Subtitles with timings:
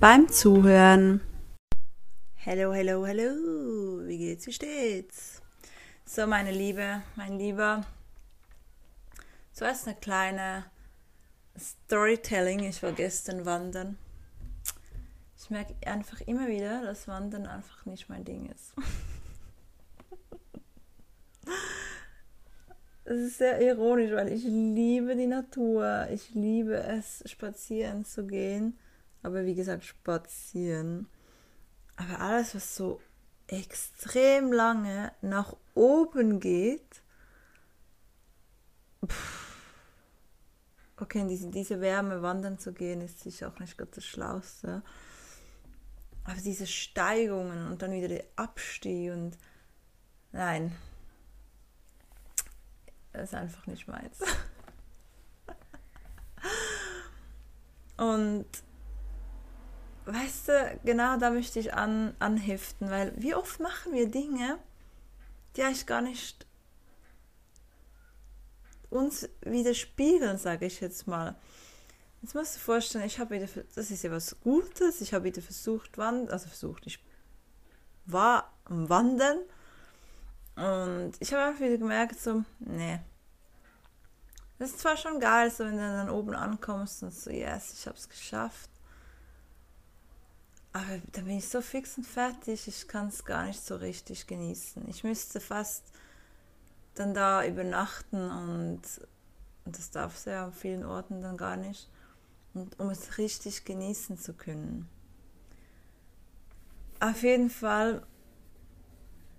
[0.00, 1.20] beim Zuhören.
[2.36, 4.06] Hello, hello, hello.
[4.06, 4.46] Wie geht's?
[4.46, 5.42] Wie steht's?
[6.04, 7.84] So, meine Liebe, mein Lieber.
[9.52, 10.66] Zuerst eine kleine
[11.58, 12.60] Storytelling.
[12.60, 13.98] Ich war gestern wandern.
[15.36, 18.74] Ich merke einfach immer wieder, dass Wandern einfach nicht mein Ding ist.
[23.10, 26.08] Es ist sehr ironisch, weil ich liebe die Natur.
[26.12, 28.78] Ich liebe es, spazieren zu gehen.
[29.22, 31.08] Aber wie gesagt, spazieren.
[31.96, 33.00] Aber alles, was so
[33.48, 37.02] extrem lange nach oben geht,
[39.04, 39.56] pff,
[40.96, 44.82] okay, in diese, diese Wärme wandern zu gehen, ist sicher auch nicht gerade das Schlauste.
[46.24, 49.38] Aber diese Steigungen und dann wieder der Abstieg und
[50.32, 50.76] nein,
[53.12, 54.18] das ist einfach nicht meins.
[57.96, 58.46] und
[60.12, 64.58] weißt du, genau da möchte ich an, anheften, weil wie oft machen wir Dinge,
[65.54, 66.46] die eigentlich gar nicht
[68.90, 71.36] uns widerspiegeln, sage ich jetzt mal.
[72.22, 75.24] Jetzt musst du dir vorstellen, ich habe wieder, das ist ja was Gutes, ich habe
[75.24, 76.98] wieder versucht, wandern, also versucht, ich
[78.06, 79.38] war am Wandern
[80.56, 82.98] und ich habe einfach wieder gemerkt, so, nee.
[84.58, 87.86] Das ist zwar schon geil, so wenn du dann oben ankommst und so, yes, ich
[87.86, 88.70] habe es geschafft.
[90.72, 94.26] Aber dann bin ich so fix und fertig, ich kann es gar nicht so richtig
[94.26, 94.88] genießen.
[94.88, 95.84] Ich müsste fast
[96.94, 98.82] dann da übernachten und,
[99.64, 101.88] und das darf sie ja an vielen Orten dann gar nicht,
[102.54, 104.88] und, um es richtig genießen zu können.
[107.00, 108.02] Auf jeden Fall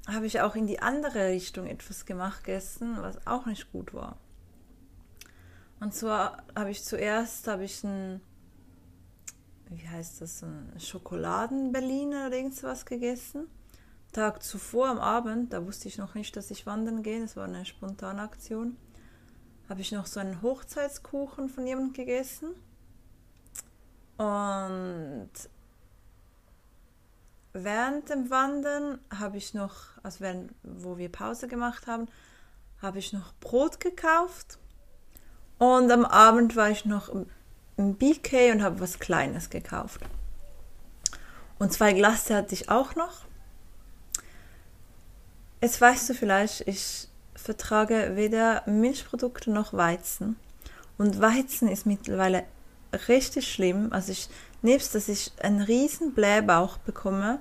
[0.07, 4.17] habe ich auch in die andere Richtung etwas gemacht gestern, was auch nicht gut war.
[5.79, 8.21] Und zwar habe ich zuerst habe ich ein
[9.69, 10.43] wie heißt das,
[10.77, 13.47] Schokoladen-Berliner oder irgendwas gegessen.
[14.11, 17.45] Tag zuvor am Abend, da wusste ich noch nicht, dass ich wandern gehe, das war
[17.45, 18.75] eine spontane Aktion,
[19.69, 22.55] habe ich noch so einen Hochzeitskuchen von jemandem gegessen.
[24.17, 25.29] Und
[27.53, 32.07] während dem Wandern habe ich noch, also während, wo wir Pause gemacht haben,
[32.81, 34.57] habe ich noch Brot gekauft.
[35.59, 37.09] Und am Abend war ich noch
[37.79, 40.01] im BK und habe was Kleines gekauft.
[41.59, 43.21] Und zwei Glasse hatte ich auch noch.
[45.61, 50.35] Jetzt weißt du vielleicht, ich vertrage weder Milchprodukte noch Weizen.
[50.97, 52.43] Und Weizen ist mittlerweile
[53.07, 53.93] richtig schlimm.
[53.93, 54.27] Also ich,
[54.61, 57.39] nebst, dass ich einen riesen Blähbauch bekomme,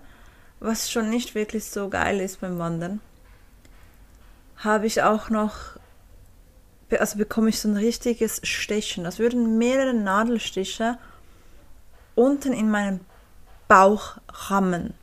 [0.60, 3.00] was schon nicht wirklich so geil ist beim Wandern,
[4.56, 5.78] habe ich auch noch,
[6.96, 9.04] also bekomme ich so ein richtiges Stechen.
[9.04, 10.98] Das würden mehrere Nadelstiche
[12.14, 13.00] unten in meinen
[13.68, 14.94] Bauch rammen.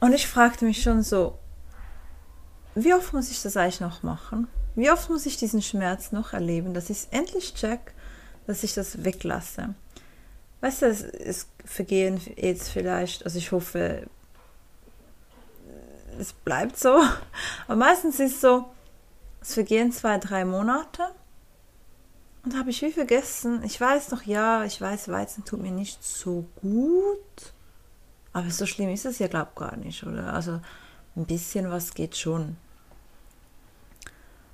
[0.00, 1.38] Und ich fragte mich schon so,
[2.74, 4.48] wie oft muss ich das eigentlich noch machen?
[4.74, 7.94] Wie oft muss ich diesen Schmerz noch erleben, dass ich endlich check,
[8.46, 9.74] dass ich das weglasse?
[10.60, 14.06] Weißt du, es, es vergehen jetzt vielleicht, also ich hoffe,
[16.18, 17.00] es bleibt so,
[17.66, 18.66] aber meistens ist es so,
[19.40, 21.02] es vergehen zwei, drei Monate
[22.44, 26.02] und habe ich wie vergessen, ich weiß noch, ja, ich weiß, Weizen tut mir nicht
[26.04, 27.52] so gut,
[28.32, 30.32] aber so schlimm ist es ja, glaube ich, gar nicht, oder?
[30.32, 30.60] Also
[31.16, 32.56] ein bisschen was geht schon.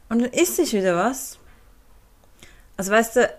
[0.08, 1.38] Und dann isst sich wieder was.
[2.76, 3.34] Also weißt du,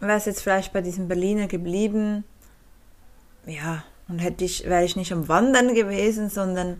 [0.00, 2.24] wäre es jetzt vielleicht bei diesem Berliner geblieben,
[3.46, 6.78] ja, und hätte ich, wäre ich nicht am Wandern gewesen, sondern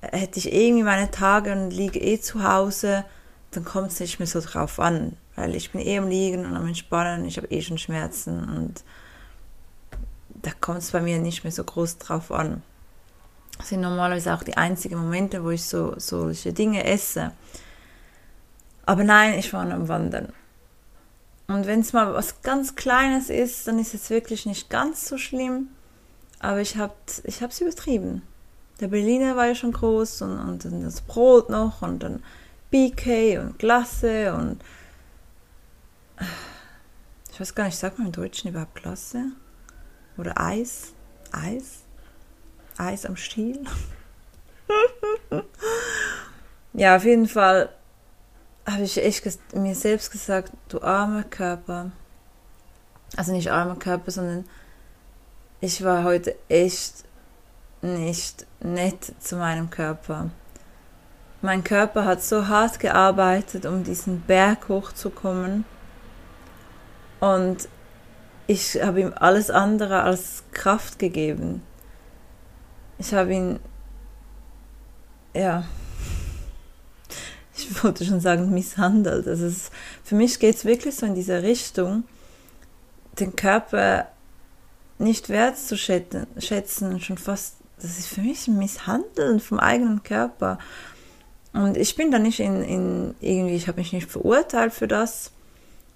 [0.00, 3.04] hätte ich irgendwie meine Tage und liege eh zu Hause,
[3.50, 6.56] dann kommt es nicht mehr so drauf an, weil ich bin eh am Liegen und
[6.56, 8.84] am Entspannen, ich habe eh schon Schmerzen und
[10.42, 12.62] da kommt es bei mir nicht mehr so groß drauf an.
[13.58, 17.32] Das sind normalerweise auch die einzigen Momente, wo ich so solche Dinge esse.
[18.86, 20.32] Aber nein, ich war am Wandern.
[21.48, 25.18] Und wenn es mal was ganz Kleines ist, dann ist es wirklich nicht ganz so
[25.18, 25.68] schlimm.
[26.38, 28.22] Aber ich habe es übertrieben.
[28.80, 32.22] Der Berliner war ja schon groß und, und dann das Brot noch und dann
[32.70, 34.62] BK und Glasse und
[37.30, 39.26] ich weiß gar nicht, sagt man im Deutschen überhaupt Klasse?
[40.16, 40.92] Oder Eis?
[41.30, 41.82] Eis?
[42.76, 43.64] Eis am Stiel?
[46.72, 47.68] ja, auf jeden Fall
[48.66, 49.24] habe ich echt
[49.54, 51.92] mir selbst gesagt, du armer Körper.
[53.16, 54.44] Also nicht armer Körper, sondern
[55.60, 57.04] ich war heute echt
[57.82, 60.30] nicht nett zu meinem Körper.
[61.40, 65.64] Mein Körper hat so hart gearbeitet, um diesen Berg hochzukommen.
[67.20, 67.68] Und
[68.48, 71.62] ich habe ihm alles andere als Kraft gegeben.
[72.98, 73.60] Ich habe ihn,
[75.34, 75.64] ja,
[77.56, 79.28] ich wollte schon sagen, misshandelt.
[79.28, 79.70] Also es,
[80.02, 82.04] für mich geht es wirklich so in diese Richtung,
[83.18, 84.08] den Körper
[84.98, 90.58] nicht wertzuschätzen, schon fast, das ist für mich ein Misshandeln vom eigenen Körper.
[91.52, 95.32] Und ich bin da nicht in, in irgendwie, ich habe mich nicht verurteilt für das.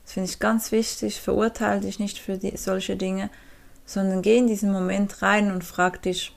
[0.05, 1.21] Das finde ich ganz wichtig.
[1.21, 3.31] Verurteile dich nicht für die, solche Dinge,
[3.85, 6.35] sondern geh in diesen Moment rein und frag dich,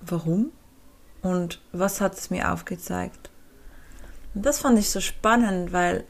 [0.00, 0.52] warum
[1.22, 3.30] und was hat es mir aufgezeigt.
[4.34, 6.04] Und das fand ich so spannend, weil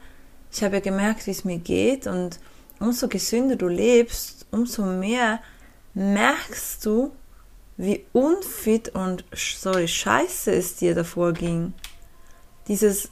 [0.51, 2.39] ich habe ja gemerkt, wie es mir geht und
[2.79, 5.39] umso gesünder du lebst, umso mehr
[5.99, 7.11] merkst du,
[7.75, 11.73] wie unfit und sorry, scheiße es dir davor ging.
[12.67, 13.09] Dieses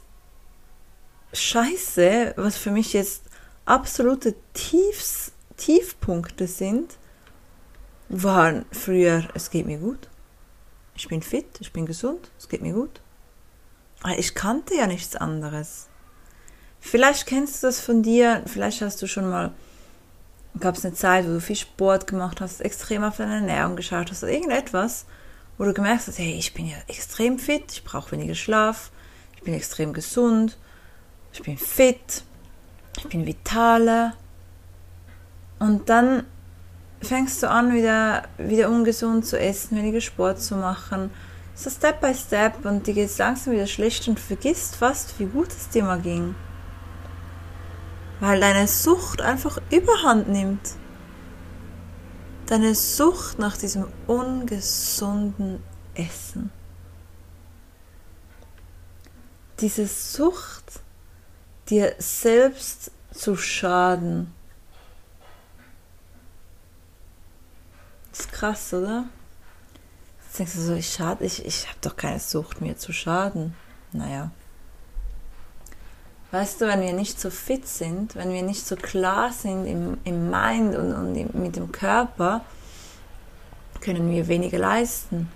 [1.32, 3.24] Scheiße, was für mich jetzt
[3.66, 6.96] absolute Tiefs, Tiefpunkte sind,
[8.08, 10.08] waren früher, es geht mir gut.
[10.94, 13.02] Ich bin fit, ich bin gesund, es geht mir gut.
[14.16, 15.88] Ich kannte ja nichts anderes.
[16.80, 19.52] Vielleicht kennst du das von dir, vielleicht hast du schon mal
[20.60, 24.10] gab es eine Zeit, wo du viel Sport gemacht hast, extrem auf deine Ernährung geschaut
[24.10, 25.06] hast irgendetwas,
[25.56, 28.90] wo du gemerkt hast, hey, ich bin ja extrem fit, ich brauche weniger Schlaf,
[29.36, 30.56] ich bin extrem gesund,
[31.32, 32.22] ich bin fit,
[32.96, 34.14] ich bin vitaler.
[35.58, 36.24] Und dann
[37.00, 41.10] fängst du an, wieder, wieder ungesund zu essen, weniger Sport zu machen.
[41.54, 45.26] So Step by Step und dir geht es langsam wieder schlecht und vergisst fast, wie
[45.26, 46.34] gut es dir mal ging
[48.20, 50.74] weil deine Sucht einfach überhand nimmt.
[52.46, 55.62] Deine Sucht nach diesem ungesunden
[55.94, 56.50] Essen.
[59.60, 60.80] Diese Sucht,
[61.68, 64.32] dir selbst zu schaden.
[68.10, 69.04] Das ist krass, oder?
[70.24, 73.54] Jetzt denkst du so, ich schade, ich, ich habe doch keine Sucht, mir zu schaden.
[73.92, 74.30] Naja.
[76.30, 79.96] Weißt du, wenn wir nicht so fit sind, wenn wir nicht so klar sind im,
[80.04, 82.42] im Mind und, und mit dem Körper,
[83.80, 85.30] können wir weniger leisten.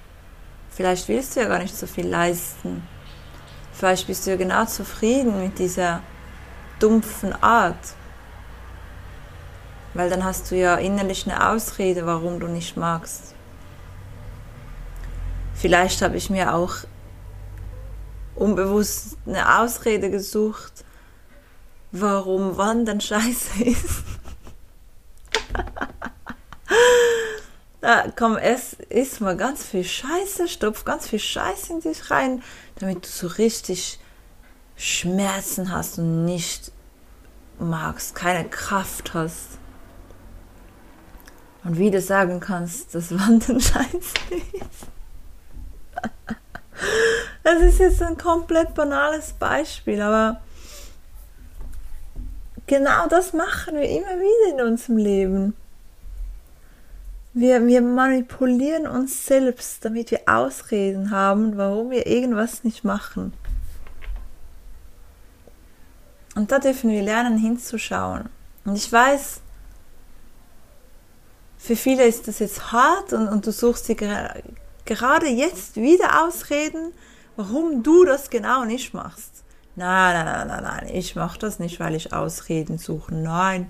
[0.70, 2.86] Vielleicht willst du ja gar nicht so viel leisten.
[3.72, 6.02] Vielleicht bist du ja genau zufrieden mit dieser
[6.78, 7.94] dumpfen Art.
[9.94, 13.34] Weil dann hast du ja innerlich eine Ausrede, warum du nicht magst.
[15.54, 16.76] Vielleicht habe ich mir auch
[18.34, 20.84] unbewusst eine Ausrede gesucht,
[21.90, 24.02] warum Wandern scheiße ist.
[27.80, 32.42] da komm, es ist mal ganz viel Scheiße, stopf ganz viel Scheiße in dich rein,
[32.76, 33.98] damit du so richtig
[34.76, 36.72] Schmerzen hast und nicht
[37.58, 39.58] magst, keine Kraft hast.
[41.64, 44.14] Und wie du sagen kannst, dass Wandern scheiße
[44.52, 44.86] ist.
[47.42, 50.40] Das ist jetzt ein komplett banales Beispiel, aber
[52.66, 55.56] genau das machen wir immer wieder in unserem Leben.
[57.34, 63.32] Wir, wir manipulieren uns selbst, damit wir Ausreden haben, warum wir irgendwas nicht machen.
[66.34, 68.28] Und da dürfen wir lernen hinzuschauen.
[68.64, 69.40] Und ich weiß,
[71.58, 76.92] für viele ist das jetzt hart und, und du suchst dir gerade jetzt wieder Ausreden,
[77.36, 79.44] warum du das genau nicht machst.
[79.74, 83.14] Nein, nein, nein, nein, nein, ich mache das nicht, weil ich Ausreden suche.
[83.14, 83.68] Nein,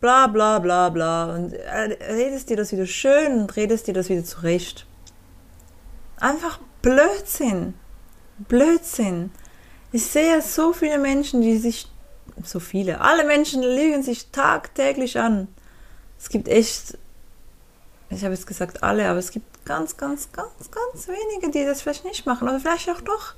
[0.00, 1.34] bla bla bla bla.
[1.34, 4.86] Und redest dir das wieder schön und redest dir das wieder zurecht.
[6.18, 7.74] Einfach Blödsinn.
[8.38, 9.30] Blödsinn.
[9.92, 11.88] Ich sehe so viele Menschen, die sich,
[12.44, 15.48] so viele, alle Menschen lügen sich tagtäglich an.
[16.18, 16.98] Es gibt echt,
[18.10, 21.82] ich habe jetzt gesagt alle, aber es gibt ganz, ganz, ganz, ganz wenige, die das
[21.82, 23.34] vielleicht nicht machen oder vielleicht auch doch.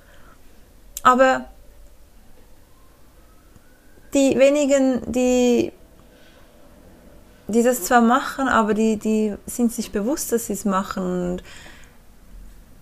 [1.02, 1.46] Aber
[4.14, 5.72] die wenigen, die,
[7.48, 11.42] die das zwar machen, aber die, die sind sich bewusst, dass sie es machen und,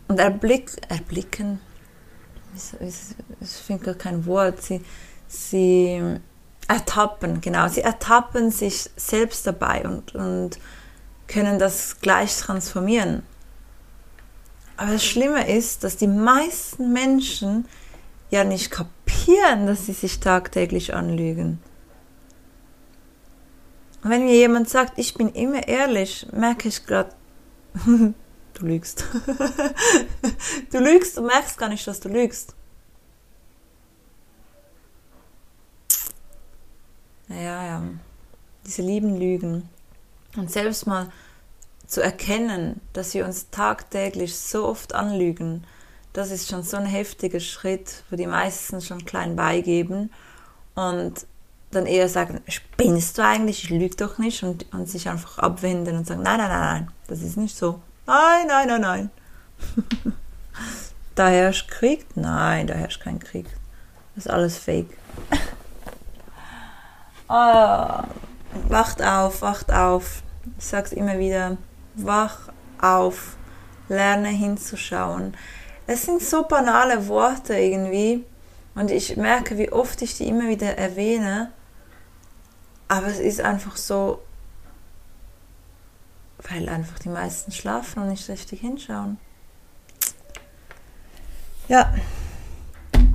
[0.09, 1.61] und erblick, erblicken,
[2.81, 4.83] ich finde gar kein Wort, sie,
[5.26, 6.21] sie
[6.67, 7.69] ertappen, genau.
[7.69, 10.59] Sie ertappen sich selbst dabei und, und
[11.28, 13.23] können das gleich transformieren.
[14.79, 17.67] Aber das Schlimme ist, dass die meisten Menschen
[18.31, 21.59] ja nicht kapieren, dass sie sich tagtäglich anlügen.
[24.05, 27.11] Und wenn mir jemand sagt, ich bin immer ehrlich, merke ich gerade,
[27.85, 28.15] du
[28.61, 29.05] lügst.
[30.71, 32.55] du lügst, du merkst gar nicht, dass du lügst.
[37.27, 37.83] Naja, ja,
[38.65, 39.69] diese lieben Lügen.
[40.37, 41.11] Und selbst mal
[41.88, 45.64] zu erkennen, dass wir uns tagtäglich so oft anlügen,
[46.12, 50.12] das ist schon so ein heftiger Schritt, wo die meisten schon klein beigeben
[50.75, 51.26] und
[51.71, 55.97] dann eher sagen, spinnst du eigentlich, ich lüge doch nicht und, und sich einfach abwenden
[55.97, 57.80] und sagen, nein, nein, nein, nein, das ist nicht so.
[58.07, 59.11] Nein, nein, nein, nein.
[61.14, 62.07] da herrscht Krieg?
[62.16, 63.47] Nein, da herrscht kein Krieg.
[64.14, 64.97] Das ist alles fake.
[67.28, 67.33] oh,
[68.68, 70.23] wacht auf, wacht auf.
[70.59, 71.59] Ich sag's immer wieder,
[72.05, 72.50] wach
[72.81, 73.37] auf,
[73.88, 75.37] lerne hinzuschauen.
[75.87, 78.25] Es sind so banale Worte irgendwie
[78.75, 81.50] und ich merke, wie oft ich die immer wieder erwähne,
[82.88, 84.23] aber es ist einfach so,
[86.50, 89.19] weil einfach die meisten schlafen und nicht richtig hinschauen.
[91.69, 91.95] Ja,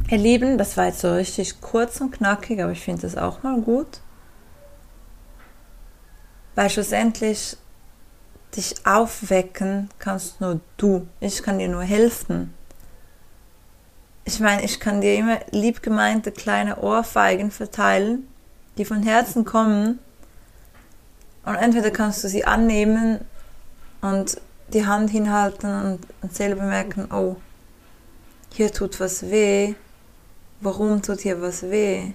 [0.09, 3.41] ihr Lieben, das war jetzt so richtig kurz und knackig, aber ich finde das auch
[3.41, 4.01] mal gut.
[6.53, 7.57] Weil schlussendlich
[8.55, 11.07] dich aufwecken kannst nur du.
[11.19, 12.53] Ich kann dir nur helfen.
[14.25, 18.27] Ich meine, ich kann dir immer liebgemeinte kleine Ohrfeigen verteilen,
[18.77, 20.00] die von Herzen kommen.
[21.45, 23.19] Und entweder kannst du sie annehmen
[24.01, 27.36] und die Hand hinhalten und, selber merken, oh,
[28.53, 29.75] hier tut was weh.
[30.62, 32.13] Warum tut hier was weh?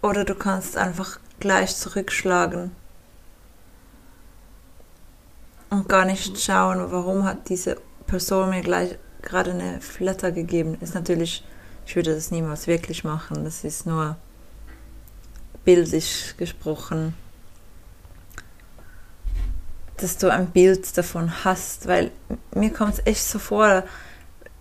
[0.00, 2.74] Oder du kannst einfach gleich zurückschlagen
[5.70, 10.76] und gar nicht schauen, warum hat diese Person mir gleich gerade eine Flatter gegeben.
[10.80, 11.44] Ist natürlich,
[11.86, 13.44] ich würde das niemals wirklich machen.
[13.44, 14.16] Das ist nur
[15.64, 17.14] bildlich gesprochen,
[19.98, 22.10] dass du ein Bild davon hast, weil
[22.54, 23.84] mir kommt es echt so vor.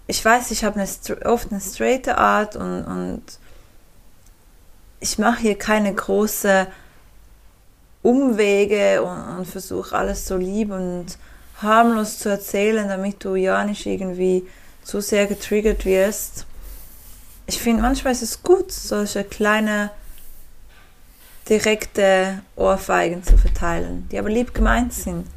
[0.07, 0.85] Ich weiß, ich habe
[1.25, 3.23] oft eine straighte Art und, und
[4.99, 6.67] ich mache hier keine große
[8.01, 11.17] Umwege und, und versuche alles so lieb und
[11.61, 14.47] harmlos zu erzählen, damit du ja nicht irgendwie
[14.83, 16.45] zu sehr getriggert wirst.
[17.47, 19.91] Ich finde, manchmal ist es gut, solche kleine
[21.49, 25.27] direkte Ohrfeigen zu verteilen, die aber lieb gemeint sind.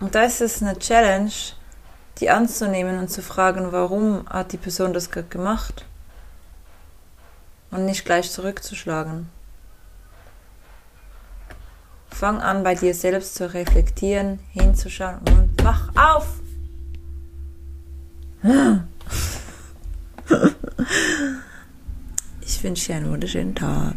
[0.00, 1.32] Und da ist es eine Challenge,
[2.18, 5.84] die anzunehmen und zu fragen, warum hat die Person das gerade gemacht?
[7.72, 9.28] Und nicht gleich zurückzuschlagen.
[12.10, 16.28] Fang an, bei dir selbst zu reflektieren, hinzuschauen und wach auf!
[22.44, 23.96] Ich wünsche dir einen wunderschönen Tag.